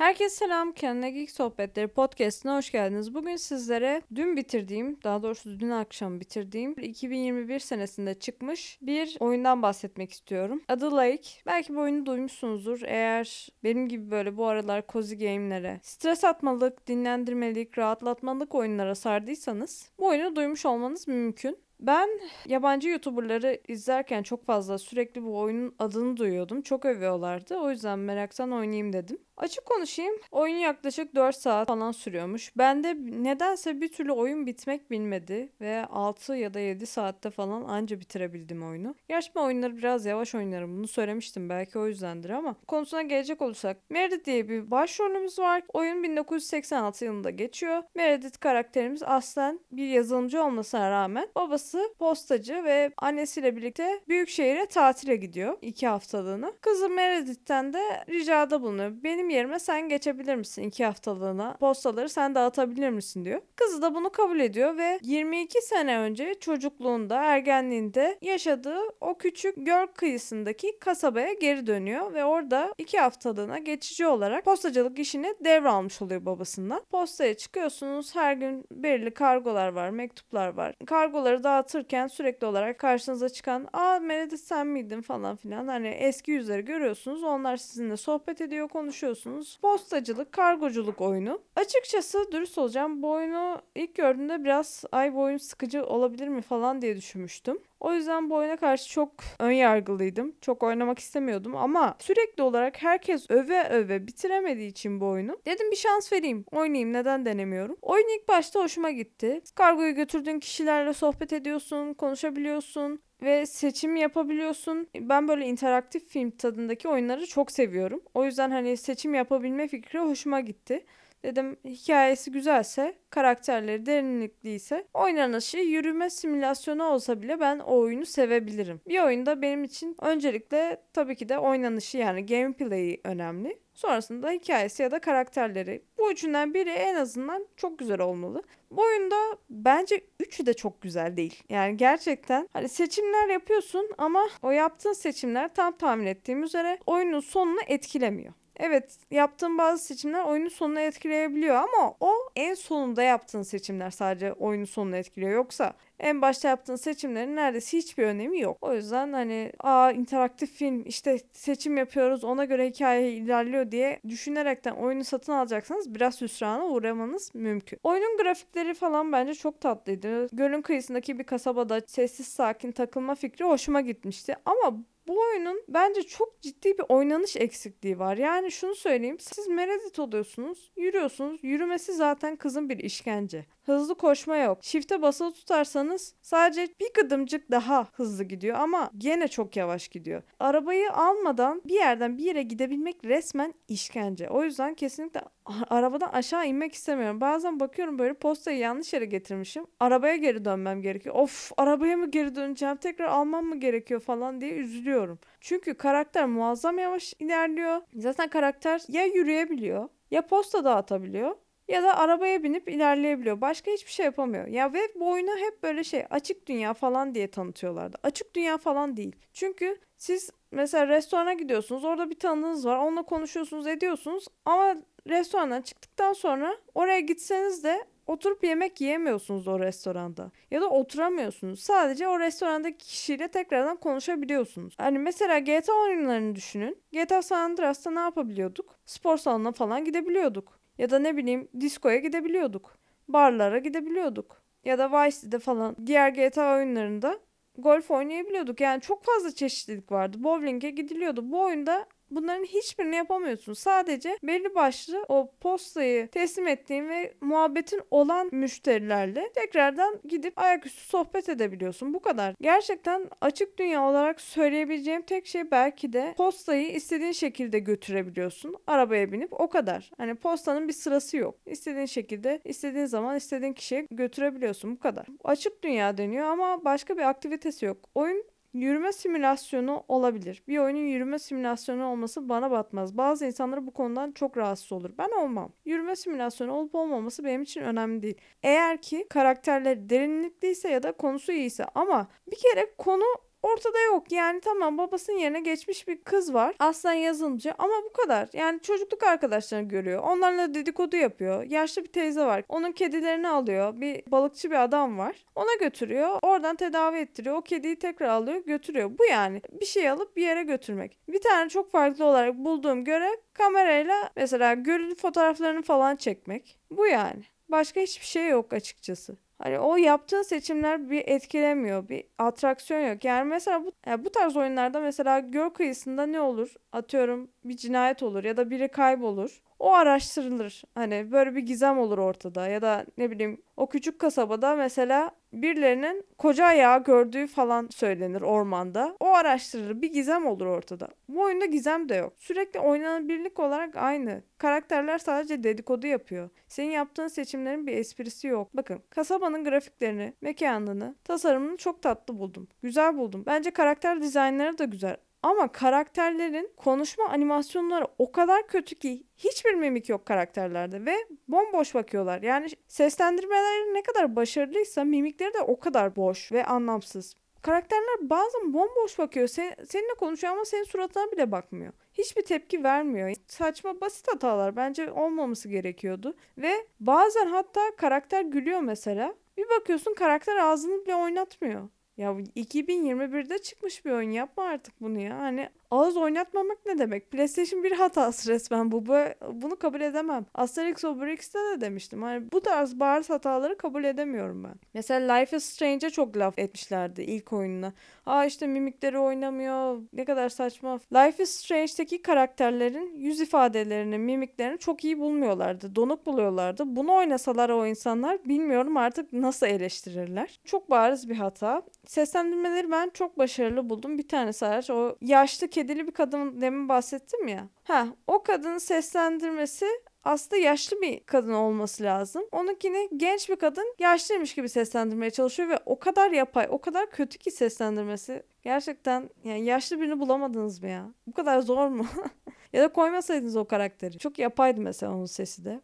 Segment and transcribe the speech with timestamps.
[0.00, 0.72] Herkese selam.
[0.72, 3.14] Kendine Geek Sohbetleri podcastine hoş geldiniz.
[3.14, 10.10] Bugün sizlere dün bitirdiğim, daha doğrusu dün akşam bitirdiğim 2021 senesinde çıkmış bir oyundan bahsetmek
[10.12, 10.62] istiyorum.
[10.68, 11.28] Adı Lake.
[11.46, 12.80] Belki bu oyunu duymuşsunuzdur.
[12.84, 20.06] Eğer benim gibi böyle bu aralar cozy game'lere, stres atmalık, dinlendirmelik, rahatlatmalık oyunlara sardıysanız bu
[20.06, 21.58] oyunu duymuş olmanız mümkün.
[21.80, 22.08] Ben
[22.46, 26.62] yabancı YouTuber'ları izlerken çok fazla sürekli bu oyunun adını duyuyordum.
[26.62, 27.56] Çok övüyorlardı.
[27.56, 29.18] O yüzden meraktan oynayayım dedim.
[29.36, 30.14] Açık konuşayım.
[30.30, 32.56] Oyun yaklaşık 4 saat falan sürüyormuş.
[32.56, 38.00] Bende nedense bir türlü oyun bitmek bilmedi ve 6 ya da 7 saatte falan anca
[38.00, 38.94] bitirebildim oyunu.
[39.08, 40.78] Gerçi ben oyunları biraz yavaş oynarım.
[40.78, 45.62] Bunu söylemiştim belki o yüzdendir ama konusuna gelecek olursak Meredith diye bir başrolümüz var.
[45.72, 47.82] Oyun 1986 yılında geçiyor.
[47.94, 55.16] Meredith karakterimiz aslen bir yazılımcı olmasına rağmen babası postacı ve annesiyle birlikte büyük şehire tatile
[55.16, 55.58] gidiyor.
[55.62, 56.52] 2 haftalığına.
[56.60, 58.92] Kızı Meredith'ten de ricada bulunuyor.
[59.02, 61.56] Benim yerime sen geçebilir misin iki haftalığına?
[61.60, 63.40] Postaları sen dağıtabilir misin diyor.
[63.56, 69.86] Kızı da bunu kabul ediyor ve 22 sene önce çocukluğunda, ergenliğinde yaşadığı o küçük göl
[69.86, 76.82] kıyısındaki kasabaya geri dönüyor ve orada iki haftalığına geçici olarak postacılık işini devralmış oluyor babasından.
[76.90, 78.16] Postaya çıkıyorsunuz.
[78.16, 80.74] Her gün belirli kargolar var, mektuplar var.
[80.86, 85.66] Kargoları dağıtırken sürekli olarak karşınıza çıkan ''Aa Meredith sen miydin?'' falan filan.
[85.66, 87.22] Hani eski yüzleri görüyorsunuz.
[87.22, 89.58] Onlar sizinle sohbet ediyor, konuşuyorsunuz.
[89.62, 91.42] Postacılık, kargoculuk oyunu.
[91.56, 96.82] Açıkçası dürüst olacağım bu oyunu ilk gördüğümde biraz ay bu oyun sıkıcı olabilir mi falan
[96.82, 97.58] diye düşünmüştüm.
[97.80, 100.34] O yüzden bu oyuna karşı çok ön yargılıydım.
[100.40, 105.36] Çok oynamak istemiyordum ama sürekli olarak herkes öve öve bitiremediği için bu oyunu.
[105.46, 106.44] Dedim bir şans vereyim.
[106.52, 107.76] Oynayayım neden denemiyorum.
[107.82, 109.40] Oyun ilk başta hoşuma gitti.
[109.54, 114.88] Kargoyu götürdüğün kişilerle sohbet ediyorsun, konuşabiliyorsun ve seçim yapabiliyorsun.
[115.00, 118.02] Ben böyle interaktif film tadındaki oyunları çok seviyorum.
[118.14, 120.84] O yüzden hani seçim yapabilme fikri hoşuma gitti.
[121.24, 128.80] Dedim hikayesi güzelse, karakterleri derinlikliyse, oynanışı yürüme simülasyonu olsa bile ben o oyunu sevebilirim.
[128.88, 133.58] Bir oyunda benim için öncelikle tabii ki de oynanışı yani gameplay'i önemli.
[133.74, 135.82] Sonrasında hikayesi ya da karakterleri.
[135.98, 138.42] Bu üçünden biri en azından çok güzel olmalı.
[138.70, 139.16] Bu oyunda
[139.50, 141.42] bence üçü de çok güzel değil.
[141.48, 147.60] Yani gerçekten hani seçimler yapıyorsun ama o yaptığın seçimler tam tahmin ettiğim üzere oyunun sonunu
[147.66, 148.32] etkilemiyor.
[148.62, 154.64] Evet yaptığın bazı seçimler oyunun sonunu etkileyebiliyor ama o en sonunda yaptığın seçimler sadece oyunun
[154.64, 155.32] sonunu etkiliyor.
[155.32, 158.58] Yoksa en başta yaptığın seçimlerin neredeyse hiçbir önemi yok.
[158.60, 164.72] O yüzden hani aa interaktif film işte seçim yapıyoruz ona göre hikaye ilerliyor diye düşünerekten
[164.72, 167.78] oyunu satın alacaksanız biraz hüsrana uğramanız mümkün.
[167.82, 170.28] Oyunun grafikleri falan bence çok tatlıydı.
[170.32, 174.36] Gölün kıyısındaki bir kasabada sessiz sakin takılma fikri hoşuma gitmişti.
[174.44, 178.16] Ama bu oyunun bence çok ciddi bir oynanış eksikliği var.
[178.16, 179.18] Yani şunu söyleyeyim.
[179.20, 180.72] Siz Meredith oluyorsunuz.
[180.76, 181.44] Yürüyorsunuz.
[181.44, 183.46] Yürümesi zaten kızın bir işkence.
[183.70, 184.58] Hızlı koşma yok.
[184.62, 190.22] Shift'e basılı tutarsanız sadece bir gıdımcık daha hızlı gidiyor ama gene çok yavaş gidiyor.
[190.40, 194.28] Arabayı almadan bir yerden bir yere gidebilmek resmen işkence.
[194.28, 195.20] O yüzden kesinlikle
[195.68, 197.20] arabadan aşağı inmek istemiyorum.
[197.20, 199.66] Bazen bakıyorum böyle postayı yanlış yere getirmişim.
[199.80, 201.14] Arabaya geri dönmem gerekiyor.
[201.14, 202.76] Of arabaya mı geri döneceğim?
[202.76, 205.18] Tekrar almam mı gerekiyor falan diye üzülüyorum.
[205.40, 207.80] Çünkü karakter muazzam yavaş ilerliyor.
[207.94, 211.34] Zaten karakter ya yürüyebiliyor ya posta dağıtabiliyor
[211.70, 213.40] ya da arabaya binip ilerleyebiliyor.
[213.40, 214.46] Başka hiçbir şey yapamıyor.
[214.46, 217.98] Ya ve bu oyunu hep böyle şey açık dünya falan diye tanıtıyorlardı.
[218.02, 219.16] Açık dünya falan değil.
[219.32, 221.84] Çünkü siz mesela restorana gidiyorsunuz.
[221.84, 222.76] Orada bir tanıdığınız var.
[222.76, 224.24] Onunla konuşuyorsunuz, ediyorsunuz.
[224.44, 224.76] Ama
[225.08, 230.30] restorandan çıktıktan sonra oraya gitseniz de oturup yemek yiyemiyorsunuz o restoranda.
[230.50, 231.60] Ya da oturamıyorsunuz.
[231.60, 234.74] Sadece o restorandaki kişiyle tekrardan konuşabiliyorsunuz.
[234.78, 236.78] Hani mesela GTA oyunlarını düşünün.
[236.92, 238.78] GTA San Andreas'ta ne yapabiliyorduk?
[238.86, 240.60] Spor salonuna falan gidebiliyorduk.
[240.78, 242.78] Ya da ne bileyim diskoya gidebiliyorduk.
[243.08, 244.42] Barlara gidebiliyorduk.
[244.64, 247.18] Ya da Vice City'de falan diğer GTA oyunlarında
[247.58, 248.60] golf oynayabiliyorduk.
[248.60, 250.16] Yani çok fazla çeşitlilik vardı.
[250.24, 251.32] Bowling'e gidiliyordu.
[251.32, 253.52] Bu oyunda Bunların hiçbirini yapamıyorsun.
[253.52, 261.28] Sadece belli başlı o postayı teslim ettiğin ve muhabbetin olan müşterilerle tekrardan gidip ayaküstü sohbet
[261.28, 261.94] edebiliyorsun.
[261.94, 262.34] Bu kadar.
[262.40, 268.56] Gerçekten açık dünya olarak söyleyebileceğim tek şey belki de postayı istediğin şekilde götürebiliyorsun.
[268.66, 269.90] Arabaya binip o kadar.
[269.96, 271.34] Hani postanın bir sırası yok.
[271.46, 274.72] İstediğin şekilde, istediğin zaman istediğin kişiye götürebiliyorsun.
[274.72, 275.06] Bu kadar.
[275.24, 277.76] Açık dünya deniyor ama başka bir aktivitesi yok.
[277.94, 280.42] Oyun Yürüme simülasyonu olabilir.
[280.48, 282.96] Bir oyunun yürüme simülasyonu olması bana batmaz.
[282.96, 284.90] Bazı insanlar bu konudan çok rahatsız olur.
[284.98, 285.52] Ben olmam.
[285.64, 288.16] Yürüme simülasyonu olup olmaması benim için önemli değil.
[288.42, 293.04] Eğer ki karakterler derinlikliyse ya da konusu iyiyse ama bir kere konu
[293.42, 294.12] ortada yok.
[294.12, 296.54] Yani tamam babasının yerine geçmiş bir kız var.
[296.58, 298.28] Aslen yazılımcı ama bu kadar.
[298.32, 300.02] Yani çocukluk arkadaşlarını görüyor.
[300.02, 301.42] Onlarla dedikodu yapıyor.
[301.42, 302.44] Yaşlı bir teyze var.
[302.48, 303.80] Onun kedilerini alıyor.
[303.80, 305.24] Bir balıkçı bir adam var.
[305.34, 306.18] Ona götürüyor.
[306.22, 307.36] Oradan tedavi ettiriyor.
[307.36, 308.90] O kediyi tekrar alıyor götürüyor.
[308.98, 309.42] Bu yani.
[309.60, 310.98] Bir şey alıp bir yere götürmek.
[311.08, 316.58] Bir tane çok farklı olarak bulduğum görev kamerayla mesela gölün fotoğraflarını falan çekmek.
[316.70, 317.22] Bu yani.
[317.48, 319.16] Başka hiçbir şey yok açıkçası.
[319.42, 321.88] Hani o yaptığın seçimler bir etkilemiyor.
[321.88, 323.04] Bir atraksiyon yok.
[323.04, 326.54] Yani mesela bu, yani bu tarz oyunlarda mesela göl kıyısında ne olur?
[326.72, 329.42] Atıyorum bir cinayet olur ya da biri kaybolur.
[329.60, 330.62] O araştırılır.
[330.74, 336.06] Hani böyle bir gizem olur ortada ya da ne bileyim o küçük kasabada mesela birilerinin
[336.18, 338.96] koca ayağı gördüğü falan söylenir ormanda.
[339.00, 339.82] O araştırılır.
[339.82, 340.88] Bir gizem olur ortada.
[341.08, 342.12] Bu oyunda gizem de yok.
[342.18, 344.22] Sürekli oynanabilirlik olarak aynı.
[344.38, 346.30] Karakterler sadece dedikodu yapıyor.
[346.48, 348.48] Senin yaptığın seçimlerin bir esprisi yok.
[348.54, 352.48] Bakın kasabanın grafiklerini, mekanını, tasarımını çok tatlı buldum.
[352.62, 353.22] Güzel buldum.
[353.26, 354.96] Bence karakter dizaynları da güzel.
[355.22, 360.94] Ama karakterlerin konuşma animasyonları o kadar kötü ki hiçbir mimik yok karakterlerde ve
[361.28, 362.22] bomboş bakıyorlar.
[362.22, 367.14] Yani seslendirmeleri ne kadar başarılıysa mimikleri de o kadar boş ve anlamsız.
[367.42, 369.28] Karakterler bazen bomboş bakıyor.
[369.28, 371.72] Sen, seninle konuşuyor ama senin suratına bile bakmıyor.
[371.92, 373.14] Hiçbir tepki vermiyor.
[373.28, 376.16] Saçma basit hatalar bence olmaması gerekiyordu.
[376.38, 379.14] Ve bazen hatta karakter gülüyor mesela.
[379.36, 381.68] Bir bakıyorsun karakter ağzını bile oynatmıyor.
[382.00, 385.18] Ya 2021'de çıkmış bir oyun yapma artık bunu ya.
[385.18, 387.10] Hani ağız oynatmamak ne demek?
[387.10, 388.86] PlayStation 1 hatası resmen bu.
[389.32, 390.26] Bunu kabul edemem.
[390.34, 392.02] Asterix Obelix'te de demiştim.
[392.02, 394.54] Hani bu tarz bariz hataları kabul edemiyorum ben.
[394.74, 397.72] Mesela Life is Strange'e çok laf etmişlerdi ilk oyununa.
[398.06, 399.82] Aa işte mimikleri oynamıyor.
[399.92, 400.80] Ne kadar saçma.
[400.92, 405.76] Life is Strange'deki karakterlerin yüz ifadelerini, mimiklerini çok iyi bulmuyorlardı.
[405.76, 406.62] Donuk buluyorlardı.
[406.66, 410.40] Bunu oynasalar o insanlar bilmiyorum artık nasıl eleştirirler.
[410.44, 411.62] Çok bariz bir hata.
[411.86, 413.98] Seslendirmeleri ben çok başarılı buldum.
[413.98, 417.48] Bir tanesi hariç o yaşlı kedili bir kadın demin bahsettim ya.
[417.64, 419.66] Ha o kadının seslendirmesi
[420.04, 422.22] aslında yaşlı bir kadın olması lazım.
[422.32, 427.18] Onunkini genç bir kadın yaşlıymış gibi seslendirmeye çalışıyor ve o kadar yapay, o kadar kötü
[427.18, 428.22] ki seslendirmesi.
[428.42, 430.94] Gerçekten yani yaşlı birini bulamadınız mı ya?
[431.06, 431.86] Bu kadar zor mu?
[432.52, 433.98] ya da koymasaydınız o karakteri.
[433.98, 435.60] Çok yapaydı mesela onun sesi de.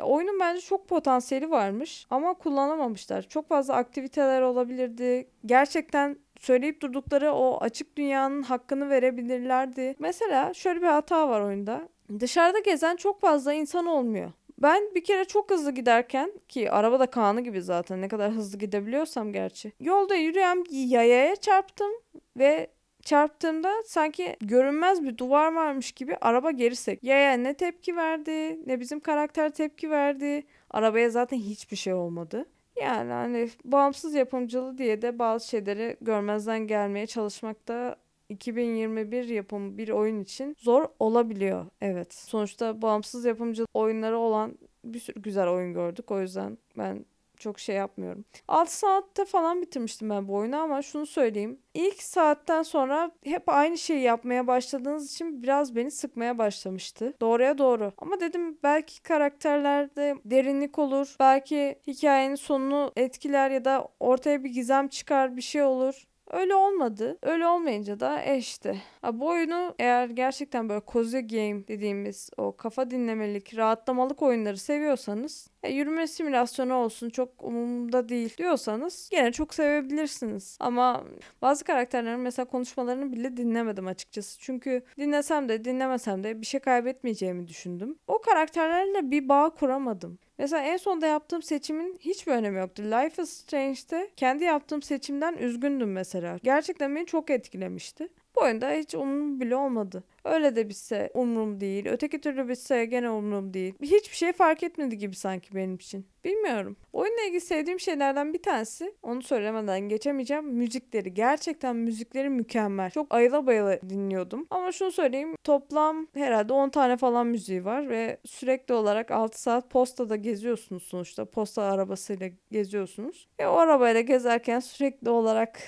[0.00, 3.22] Ya oyunun bence çok potansiyeli varmış ama kullanamamışlar.
[3.22, 5.28] Çok fazla aktiviteler olabilirdi.
[5.46, 9.94] Gerçekten söyleyip durdukları o açık dünyanın hakkını verebilirlerdi.
[9.98, 11.88] Mesela şöyle bir hata var oyunda.
[12.20, 14.32] Dışarıda gezen çok fazla insan olmuyor.
[14.58, 18.58] Ben bir kere çok hızlı giderken ki araba da kanı gibi zaten ne kadar hızlı
[18.58, 19.72] gidebiliyorsam gerçi.
[19.80, 21.92] Yolda yürüyen bir yayaya çarptım
[22.36, 22.70] ve
[23.04, 27.04] çarptığımda sanki görünmez bir duvar varmış gibi araba geri sek.
[27.04, 30.42] Yaya ne tepki verdi ne bizim karakter tepki verdi.
[30.70, 32.46] Arabaya zaten hiçbir şey olmadı.
[32.80, 37.96] Yani hani bağımsız yapımcılığı diye de bazı şeyleri görmezden gelmeye çalışmakta
[38.28, 41.66] 2021 yapımı bir oyun için zor olabiliyor.
[41.80, 42.14] Evet.
[42.14, 46.10] Sonuçta bağımsız yapımcı oyunları olan bir sürü güzel oyun gördük.
[46.10, 47.04] O yüzden ben
[47.40, 48.24] çok şey yapmıyorum.
[48.48, 51.58] 6 saatte falan bitirmiştim ben bu oyunu ama şunu söyleyeyim.
[51.74, 57.14] İlk saatten sonra hep aynı şeyi yapmaya başladığınız için biraz beni sıkmaya başlamıştı.
[57.20, 57.92] Doğruya doğru.
[57.98, 61.16] Ama dedim belki karakterlerde derinlik olur.
[61.20, 66.06] Belki hikayenin sonunu etkiler ya da ortaya bir gizem çıkar bir şey olur.
[66.30, 67.18] Öyle olmadı.
[67.22, 68.76] Öyle olmayınca da e işte.
[69.02, 75.50] Ha, bu oyunu eğer gerçekten böyle cozy game dediğimiz o kafa dinlemelik, rahatlamalık oyunları seviyorsanız
[75.62, 80.56] e, yürüme simülasyonu olsun çok umumda değil diyorsanız gene çok sevebilirsiniz.
[80.60, 81.04] Ama
[81.42, 84.38] bazı karakterlerin mesela konuşmalarını bile dinlemedim açıkçası.
[84.40, 87.98] Çünkü dinlesem de dinlemesem de bir şey kaybetmeyeceğimi düşündüm.
[88.06, 90.18] O karakterlerle bir bağ kuramadım.
[90.38, 92.82] Mesela en sonda yaptığım seçimin hiçbir önemi yoktu.
[92.82, 96.38] Life is Strange'de kendi yaptığım seçimden üzgündüm mesela.
[96.42, 98.08] Gerçekten beni çok etkilemişti.
[98.42, 100.04] Oyunda hiç umrum bile olmadı.
[100.24, 101.86] Öyle de bitse umrum değil.
[101.88, 103.74] Öteki türlü bitse gene umrum değil.
[103.82, 106.06] Hiçbir şey fark etmedi gibi sanki benim için.
[106.24, 106.76] Bilmiyorum.
[106.92, 110.44] Oyunla ilgili sevdiğim şeylerden bir tanesi onu söylemeden geçemeyeceğim.
[110.44, 111.14] Müzikleri.
[111.14, 112.90] Gerçekten müzikleri mükemmel.
[112.90, 114.46] Çok ayıla bayıla dinliyordum.
[114.50, 115.34] Ama şunu söyleyeyim.
[115.44, 121.24] Toplam herhalde 10 tane falan müziği var ve sürekli olarak 6 saat postada geziyorsunuz sonuçta.
[121.24, 123.28] Posta arabasıyla geziyorsunuz.
[123.40, 125.60] Ve o arabayla gezerken sürekli olarak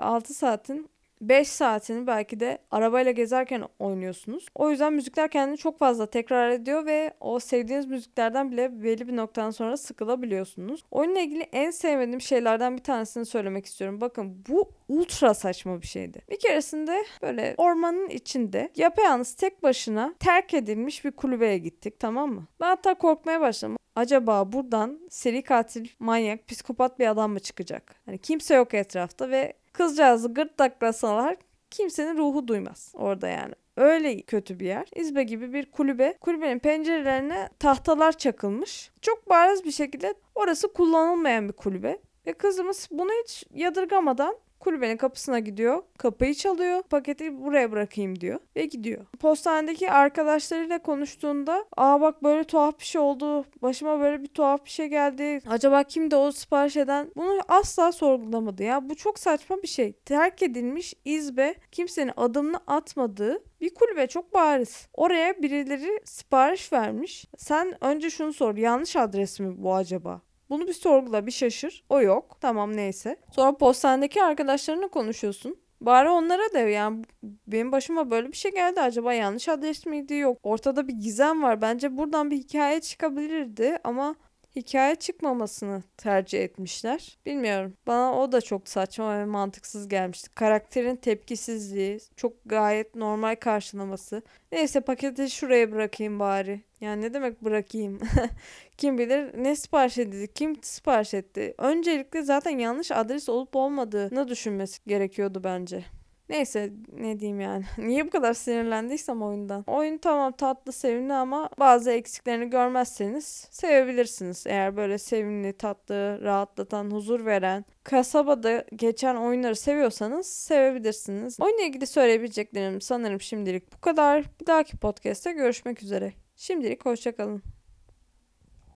[0.00, 0.88] 6 saatin
[1.20, 4.46] 5 saatini belki de arabayla gezerken oynuyorsunuz.
[4.54, 9.16] O yüzden müzikler kendini çok fazla tekrar ediyor ve o sevdiğiniz müziklerden bile belli bir
[9.16, 10.84] noktadan sonra sıkılabiliyorsunuz.
[10.90, 14.00] Oyunla ilgili en sevmediğim şeylerden bir tanesini söylemek istiyorum.
[14.00, 16.22] Bakın bu ultra saçma bir şeydi.
[16.30, 22.46] Bir keresinde böyle ormanın içinde yapayalnız tek başına terk edilmiş bir kulübeye gittik tamam mı?
[22.60, 23.78] Ben hatta korkmaya başladım.
[23.98, 27.94] Acaba buradan seri katil, manyak, psikopat bir adam mı çıkacak?
[28.06, 31.36] Hani kimse yok etrafta ve Kızcağızı gırtlaklasalar
[31.70, 33.54] kimsenin ruhu duymaz orada yani.
[33.76, 34.88] Öyle kötü bir yer.
[34.96, 36.18] İzbe gibi bir kulübe.
[36.20, 38.90] Kulübenin pencerelerine tahtalar çakılmış.
[39.00, 41.98] Çok bariz bir şekilde orası kullanılmayan bir kulübe.
[42.26, 45.82] Ve kızımız bunu hiç yadırgamadan kulübenin kapısına gidiyor.
[45.98, 46.82] Kapıyı çalıyor.
[46.82, 48.40] Paketi buraya bırakayım diyor.
[48.56, 49.06] Ve gidiyor.
[49.20, 53.44] Postanedeki arkadaşlarıyla konuştuğunda aa bak böyle tuhaf bir şey oldu.
[53.62, 55.40] Başıma böyle bir tuhaf bir şey geldi.
[55.48, 57.10] Acaba kimdi o sipariş eden?
[57.16, 58.88] Bunu asla sorgulamadı ya.
[58.90, 59.92] Bu çok saçma bir şey.
[59.92, 64.88] Terk edilmiş izbe kimsenin adımını atmadığı bir kulübe çok bariz.
[64.94, 67.26] Oraya birileri sipariş vermiş.
[67.36, 68.56] Sen önce şunu sor.
[68.56, 70.20] Yanlış adres mi bu acaba?
[70.50, 71.84] Bunu bir sorgula, bir şaşır.
[71.88, 72.38] O yok.
[72.40, 73.16] Tamam neyse.
[73.32, 75.56] Sonra postanedeki arkadaşlarına konuşuyorsun.
[75.80, 77.04] Bari onlara da yani
[77.46, 78.80] benim başıma böyle bir şey geldi.
[78.80, 80.14] Acaba yanlış adres miydi?
[80.14, 80.38] Yok.
[80.42, 81.62] Ortada bir gizem var.
[81.62, 84.14] Bence buradan bir hikaye çıkabilirdi ama
[84.58, 87.18] hikaye çıkmamasını tercih etmişler.
[87.26, 87.74] Bilmiyorum.
[87.86, 90.30] Bana o da çok saçma ve mantıksız gelmişti.
[90.34, 94.22] Karakterin tepkisizliği, çok gayet normal karşılaması.
[94.52, 96.60] Neyse paketi şuraya bırakayım bari.
[96.80, 97.98] Yani ne demek bırakayım?
[98.78, 101.54] Kim bilir ne sipariş edildi, kim sipariş etti.
[101.58, 105.84] Öncelikle zaten yanlış adres olup olmadığını düşünmesi gerekiyordu bence.
[106.28, 107.64] Neyse ne diyeyim yani.
[107.78, 109.64] Niye bu kadar sinirlendiysem oyundan.
[109.66, 114.44] Oyun tamam tatlı sevimli ama bazı eksiklerini görmezseniz sevebilirsiniz.
[114.46, 121.40] Eğer böyle sevimli, tatlı, rahatlatan, huzur veren, kasabada geçen oyunları seviyorsanız sevebilirsiniz.
[121.40, 124.24] Oyunla ilgili söyleyebileceklerim sanırım şimdilik bu kadar.
[124.40, 126.12] Bir dahaki podcast'te görüşmek üzere.
[126.36, 127.57] Şimdilik hoşçakalın.